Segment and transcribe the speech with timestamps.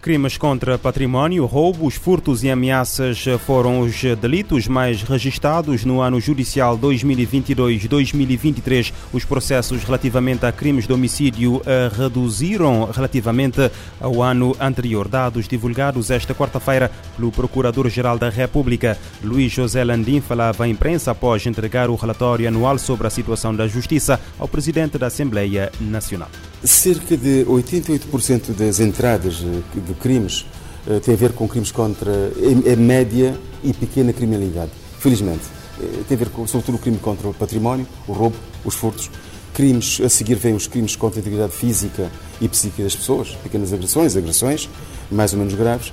[0.00, 6.78] Crimes contra património, roubos, furtos e ameaças foram os delitos mais registados no ano judicial
[6.78, 8.92] 2022-2023.
[9.12, 11.60] Os processos relativamente a crimes de homicídio
[11.96, 13.68] reduziram relativamente
[14.00, 15.08] ao ano anterior.
[15.08, 21.44] Dados divulgados esta quarta-feira pelo Procurador-Geral da República, Luís José Landim, falava à imprensa após
[21.44, 26.30] entregar o relatório anual sobre a situação da Justiça ao Presidente da Assembleia Nacional.
[26.64, 30.44] Cerca de 88% das entradas de crimes
[30.86, 34.72] uh, tem a ver com crimes contra a, média e pequena criminalidade.
[34.98, 35.44] Felizmente.
[35.78, 39.08] Uh, tem a ver com, sobretudo, o crime contra o património, o roubo, os furtos.
[39.54, 43.72] Crimes, a seguir vêm os crimes contra a integridade física e psíquica das pessoas, pequenas
[43.72, 44.68] agressões, agressões,
[45.10, 45.92] mais ou menos graves.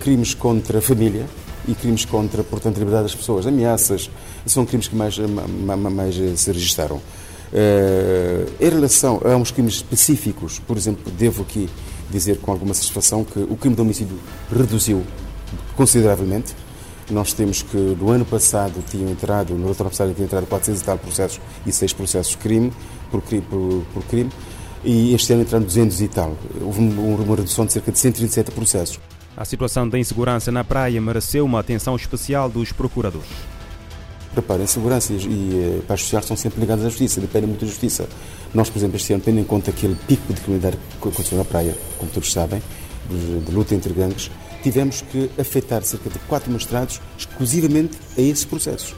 [0.00, 1.24] Crimes contra a família,
[1.66, 4.10] e crimes contra, portanto, a liberdade das pessoas, ameaças,
[4.46, 7.00] são crimes que mais, mais se registaram.
[7.52, 11.68] Uh, em relação a uns crimes específicos, por exemplo, devo aqui
[12.10, 14.18] dizer com alguma satisfação que o crime de homicídio
[14.50, 15.02] reduziu
[15.76, 16.54] consideravelmente.
[17.10, 20.84] Nós temos que, no ano passado, tinham entrado, no outro passado, tinham entrado 400 e
[20.84, 22.72] tal processos e 6 processos crime,
[23.10, 24.30] por, por, por crime,
[24.84, 26.36] e este ano entraram 200 e tal.
[26.60, 28.98] Houve uma redução de cerca de 137 processos.
[29.36, 33.28] A situação da insegurança na praia mereceu uma atenção especial dos procuradores.
[34.34, 35.18] Reparem, segurança e,
[35.54, 38.08] eh, paz social são sempre ligadas à justiça, dependem muito da justiça.
[38.54, 41.44] Nós, por exemplo, este ano, tendo em conta aquele pico de criminalidade que aconteceu na
[41.44, 42.62] praia, como todos sabem,
[43.10, 44.30] de, de luta entre gangues,
[44.62, 48.94] tivemos que afetar cerca de quatro magistrados exclusivamente a esses processos.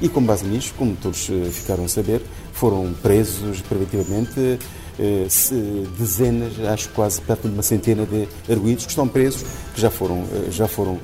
[0.00, 4.58] E com base nisso, como todos eh, ficaram a saber, foram presos preventivamente
[5.00, 5.26] eh,
[5.98, 10.24] dezenas, acho quase perto de uma centena de arguídos que estão presos, que já foram,
[10.50, 11.00] já foram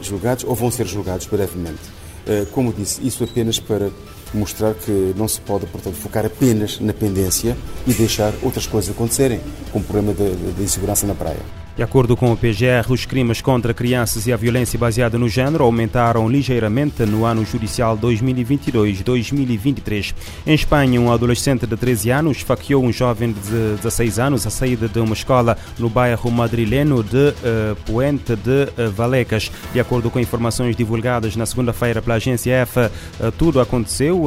[0.00, 1.97] julgados ou vão ser julgados brevemente.
[2.28, 3.90] Eh, como disse, isso apenas para
[4.36, 7.56] mostrar que não se pode, portanto, focar apenas na pendência
[7.86, 9.40] e deixar outras coisas acontecerem,
[9.72, 11.58] como o problema da insegurança na praia.
[11.78, 15.62] De acordo com o PGR, os crimes contra crianças e a violência baseada no género
[15.62, 20.12] aumentaram ligeiramente no ano judicial 2022-2023.
[20.44, 24.88] Em Espanha, um adolescente de 13 anos esfaqueou um jovem de 16 anos à saída
[24.88, 29.48] de uma escola no bairro madrileno de uh, Puente de uh, Valecas.
[29.72, 32.90] De acordo com informações divulgadas na segunda-feira pela agência F, uh,
[33.38, 34.17] tudo aconteceu,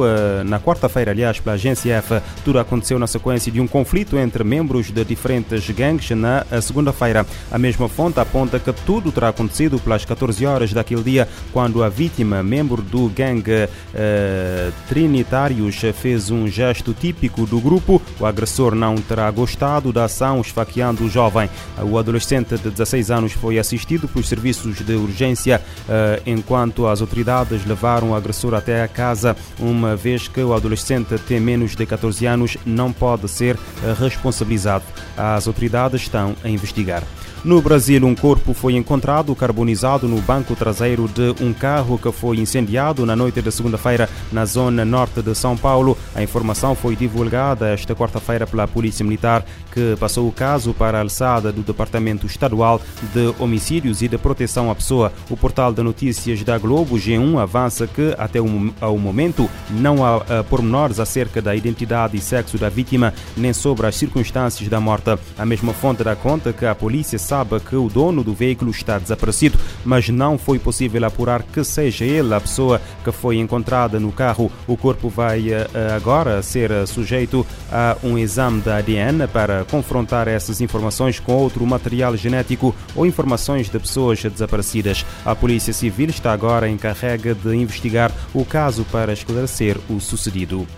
[0.44, 4.90] na quarta-feira, aliás, pela agência F, tudo aconteceu na sequência de um conflito entre membros
[4.90, 7.26] de diferentes gangues na segunda-feira.
[7.50, 11.88] A mesma fonte aponta que tudo terá acontecido pelas 14 horas daquele dia, quando a
[11.88, 18.00] vítima, membro do gangue eh, Trinitários, fez um gesto típico do grupo.
[18.18, 21.48] O agressor não terá gostado da ação, esfaqueando o jovem.
[21.82, 27.64] O adolescente de 16 anos foi assistido pelos serviços de urgência, eh, enquanto as autoridades
[27.66, 29.36] levaram o agressor até a casa,
[29.82, 34.84] uma vez que o adolescente tem menos de 14 anos, não pode ser eh, responsabilizado.
[35.16, 37.02] As autoridades estão a investigar.
[37.44, 42.36] No Brasil, um corpo foi encontrado carbonizado no banco traseiro de um carro que foi
[42.36, 45.98] incendiado na noite de segunda-feira na zona norte de São Paulo.
[46.14, 51.00] A informação foi divulgada esta quarta-feira pela Polícia Militar, que passou o caso para a
[51.00, 52.80] alçada do Departamento Estadual
[53.12, 55.12] de Homicídios e de Proteção à Pessoa.
[55.28, 60.44] O portal de notícias da Globo G1 avança que, até o momento, não há uh,
[60.48, 65.18] pormenores acerca da identidade e sexo da vítima, nem sobre as circunstâncias da morte.
[65.36, 68.98] A mesma fonte dá conta que a polícia sabe que o dono do veículo está
[68.98, 74.12] desaparecido, mas não foi possível apurar que seja ele a pessoa que foi encontrada no
[74.12, 74.52] carro.
[74.66, 75.66] O corpo vai eh,
[75.96, 82.14] agora ser sujeito a um exame da ADN para confrontar essas informações com outro material
[82.18, 85.06] genético ou informações de pessoas desaparecidas.
[85.24, 90.68] A Polícia Civil está agora encarregue de investigar o caso para esclarecer o sucedido.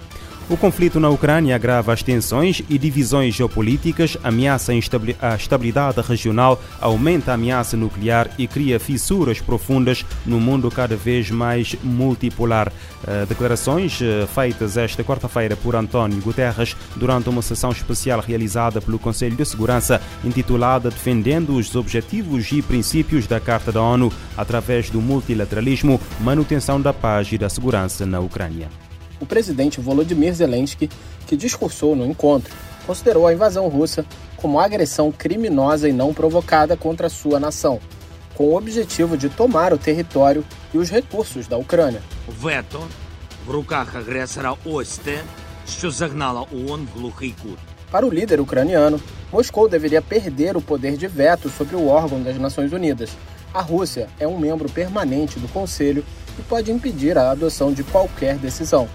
[0.46, 7.30] O conflito na Ucrânia agrava as tensões e divisões geopolíticas, ameaça a estabilidade regional, aumenta
[7.30, 12.70] a ameaça nuclear e cria fissuras profundas no mundo cada vez mais multipolar.
[13.06, 18.98] Eh, declarações eh, feitas esta quarta-feira por António Guterres durante uma sessão especial realizada pelo
[18.98, 25.00] Conselho de Segurança intitulada Defendendo os Objetivos e Princípios da Carta da ONU através do
[25.00, 28.68] multilateralismo, manutenção da paz e da segurança na Ucrânia
[29.23, 30.89] o presidente Volodymyr Zelensky,
[31.27, 32.53] que discursou no encontro,
[32.85, 34.05] considerou a invasão russa
[34.37, 37.79] como agressão criminosa e não provocada contra sua nação,
[38.35, 42.01] com o objetivo de tomar o território e os recursos da Ucrânia.
[42.27, 42.81] Вето
[43.45, 45.21] в руках агресора ось те,
[45.67, 47.59] що загнала ООН в глухий кут.
[47.91, 49.01] Para o líder ucraniano,
[49.31, 53.09] Moscou deveria perder o poder de veto sobre o órgão das Nações Unidas.
[53.51, 56.05] A Rússia é um membro permanente do Conselho
[56.37, 58.87] e pode impedir a adoção de qualquer decisão.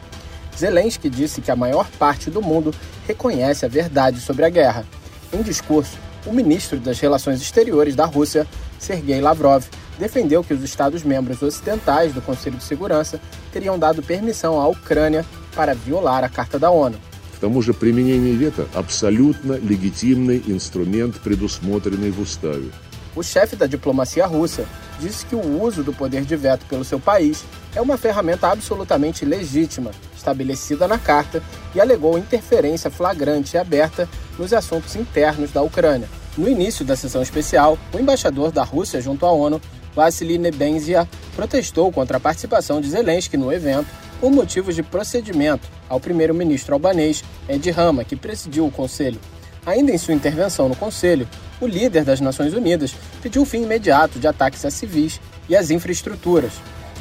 [0.59, 2.73] Zelensky disse que a maior parte do mundo
[3.07, 4.87] reconhece a verdade sobre a guerra.
[5.33, 8.47] Em discurso, o ministro das Relações Exteriores da Rússia,
[8.79, 9.65] Sergei Lavrov,
[9.99, 13.21] defendeu que os Estados-membros ocidentais do Conselho de Segurança
[13.53, 15.25] teriam dado permissão à Ucrânia
[15.55, 16.99] para violar a Carta da ONU.
[17.37, 22.71] К тому же применение вето – абсолютно легитимный инструмент, предусмотренный в Уставе.
[23.15, 24.65] O chefe da diplomacia russa
[24.99, 27.45] disse que o uso do poder de veto pelo seu país
[27.75, 31.42] é uma ferramenta absolutamente legítima, estabelecida na carta,
[31.74, 34.08] e alegou interferência flagrante e aberta
[34.38, 36.08] nos assuntos internos da Ucrânia.
[36.38, 39.60] No início da sessão especial, o embaixador da Rússia junto à ONU,
[39.96, 43.88] Vassily Nebenzia, protestou contra a participação de Zelensky no evento
[44.20, 49.20] por motivos de procedimento ao primeiro-ministro albanês Edi Rama, que presidiu o conselho.
[49.66, 51.28] Ainda em sua intervenção no conselho,
[51.60, 55.20] o líder das Nações Unidas pediu o fim imediato de ataques a civis
[55.50, 56.54] e às infraestruturas.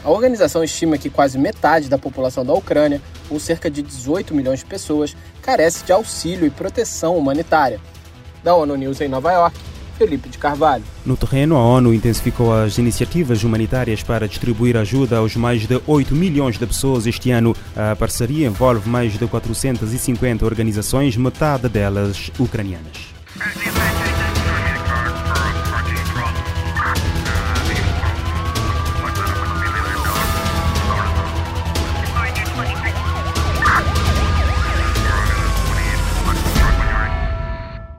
[0.08, 4.60] A organização estima que quase metade da população da Ucrânia, ou cerca de 18 milhões
[4.60, 7.78] de pessoas, carece de auxílio e proteção humanitária.
[8.42, 9.58] Da ONU News em Nova York,
[9.98, 10.82] Felipe de Carvalho.
[11.04, 16.14] No terreno, a ONU intensificou as iniciativas humanitárias para distribuir ajuda aos mais de 8
[16.14, 17.54] milhões de pessoas este ano.
[17.76, 23.08] A parceria envolve mais de 450 organizações, metade delas ucranianas.